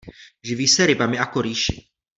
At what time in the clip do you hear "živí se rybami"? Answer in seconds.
0.43-1.19